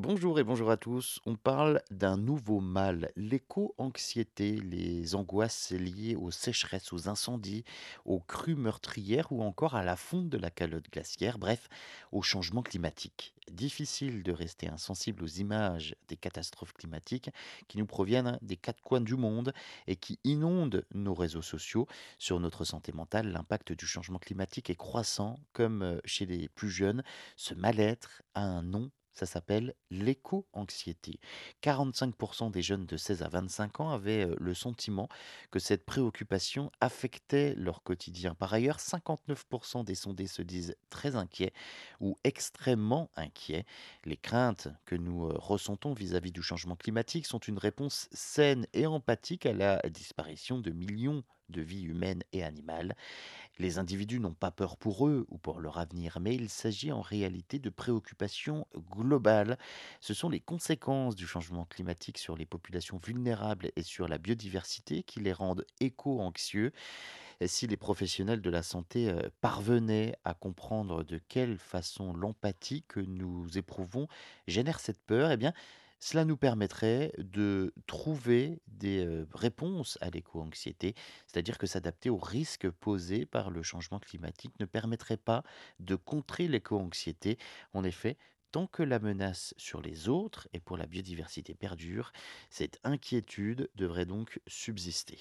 Bonjour 0.00 0.38
et 0.38 0.44
bonjour 0.44 0.70
à 0.70 0.76
tous. 0.76 1.18
On 1.26 1.34
parle 1.34 1.82
d'un 1.90 2.16
nouveau 2.16 2.60
mal, 2.60 3.10
l'éco-anxiété, 3.16 4.52
les 4.52 5.16
angoisses 5.16 5.72
liées 5.72 6.14
aux 6.14 6.30
sécheresses, 6.30 6.92
aux 6.92 7.08
incendies, 7.08 7.64
aux 8.04 8.20
crues 8.20 8.54
meurtrières 8.54 9.32
ou 9.32 9.42
encore 9.42 9.74
à 9.74 9.82
la 9.82 9.96
fonte 9.96 10.28
de 10.28 10.38
la 10.38 10.52
calotte 10.52 10.88
glaciaire, 10.92 11.40
bref, 11.40 11.68
au 12.12 12.22
changement 12.22 12.62
climatique. 12.62 13.34
Difficile 13.50 14.22
de 14.22 14.30
rester 14.30 14.68
insensible 14.68 15.24
aux 15.24 15.26
images 15.26 15.96
des 16.06 16.16
catastrophes 16.16 16.74
climatiques 16.74 17.30
qui 17.66 17.76
nous 17.78 17.86
proviennent 17.86 18.38
des 18.40 18.56
quatre 18.56 18.82
coins 18.82 19.00
du 19.00 19.16
monde 19.16 19.52
et 19.88 19.96
qui 19.96 20.20
inondent 20.22 20.84
nos 20.94 21.14
réseaux 21.14 21.42
sociaux. 21.42 21.88
Sur 22.20 22.38
notre 22.38 22.64
santé 22.64 22.92
mentale, 22.92 23.32
l'impact 23.32 23.72
du 23.72 23.84
changement 23.84 24.20
climatique 24.20 24.70
est 24.70 24.76
croissant, 24.76 25.40
comme 25.52 25.82
euh, 25.82 25.98
chez 26.04 26.24
les 26.24 26.48
plus 26.48 26.70
jeunes. 26.70 27.02
Ce 27.34 27.52
mal-être 27.52 28.22
a 28.34 28.42
un 28.42 28.62
nom 28.62 28.92
ça 29.18 29.26
s'appelle 29.26 29.74
l'éco-anxiété. 29.90 31.18
45% 31.62 32.52
des 32.52 32.62
jeunes 32.62 32.86
de 32.86 32.96
16 32.96 33.22
à 33.22 33.28
25 33.28 33.80
ans 33.80 33.90
avaient 33.90 34.28
le 34.38 34.54
sentiment 34.54 35.08
que 35.50 35.58
cette 35.58 35.84
préoccupation 35.84 36.70
affectait 36.80 37.54
leur 37.56 37.82
quotidien. 37.82 38.36
Par 38.36 38.52
ailleurs, 38.54 38.78
59% 38.78 39.84
des 39.84 39.96
sondés 39.96 40.28
se 40.28 40.42
disent 40.42 40.76
très 40.88 41.16
inquiets 41.16 41.52
ou 41.98 42.16
extrêmement 42.22 43.10
inquiets. 43.16 43.66
Les 44.04 44.16
craintes 44.16 44.68
que 44.84 44.94
nous 44.94 45.28
ressentons 45.28 45.94
vis-à-vis 45.94 46.30
du 46.30 46.42
changement 46.42 46.76
climatique 46.76 47.26
sont 47.26 47.40
une 47.40 47.58
réponse 47.58 48.08
saine 48.12 48.68
et 48.72 48.86
empathique 48.86 49.46
à 49.46 49.52
la 49.52 49.80
disparition 49.90 50.60
de 50.60 50.70
millions 50.70 51.24
de 51.48 51.60
vies 51.60 51.82
humaines 51.82 52.22
et 52.32 52.42
animales. 52.42 52.94
Les 53.58 53.78
individus 53.78 54.20
n'ont 54.20 54.34
pas 54.34 54.52
peur 54.52 54.76
pour 54.76 55.08
eux 55.08 55.26
ou 55.30 55.38
pour 55.38 55.60
leur 55.60 55.78
avenir, 55.78 56.18
mais 56.20 56.34
il 56.34 56.48
s'agit 56.48 56.92
en 56.92 57.00
réalité 57.00 57.58
de 57.58 57.70
préoccupations 57.70 58.66
globales. 58.90 59.58
Ce 60.00 60.14
sont 60.14 60.28
les 60.28 60.40
conséquences 60.40 61.16
du 61.16 61.26
changement 61.26 61.64
climatique 61.64 62.18
sur 62.18 62.36
les 62.36 62.46
populations 62.46 63.00
vulnérables 63.04 63.70
et 63.74 63.82
sur 63.82 64.06
la 64.06 64.18
biodiversité 64.18 65.02
qui 65.02 65.20
les 65.20 65.32
rendent 65.32 65.66
éco-anxieux. 65.80 66.72
Si 67.46 67.68
les 67.68 67.76
professionnels 67.76 68.40
de 68.40 68.50
la 68.50 68.64
santé 68.64 69.08
euh, 69.08 69.28
parvenaient 69.40 70.16
à 70.24 70.34
comprendre 70.34 71.04
de 71.04 71.18
quelle 71.28 71.56
façon 71.56 72.12
l'empathie 72.12 72.82
que 72.88 72.98
nous 72.98 73.56
éprouvons 73.56 74.08
génère 74.48 74.80
cette 74.80 75.00
peur, 75.00 75.30
eh 75.30 75.36
bien, 75.36 75.52
cela 76.00 76.24
nous 76.24 76.36
permettrait 76.36 77.12
de 77.18 77.74
trouver 77.86 78.60
des 78.68 79.24
réponses 79.34 79.98
à 80.00 80.10
l'éco-anxiété, 80.10 80.94
c'est-à-dire 81.26 81.58
que 81.58 81.66
s'adapter 81.66 82.10
aux 82.10 82.18
risques 82.18 82.70
posés 82.70 83.26
par 83.26 83.50
le 83.50 83.62
changement 83.62 83.98
climatique 83.98 84.58
ne 84.60 84.66
permettrait 84.66 85.16
pas 85.16 85.42
de 85.80 85.94
contrer 85.96 86.48
l'éco-anxiété. 86.48 87.38
En 87.72 87.84
effet, 87.84 88.16
tant 88.52 88.66
que 88.66 88.82
la 88.82 88.98
menace 88.98 89.54
sur 89.56 89.80
les 89.80 90.08
autres 90.08 90.48
et 90.52 90.60
pour 90.60 90.76
la 90.76 90.86
biodiversité 90.86 91.54
perdure, 91.54 92.12
cette 92.50 92.78
inquiétude 92.84 93.68
devrait 93.74 94.06
donc 94.06 94.40
subsister. 94.46 95.18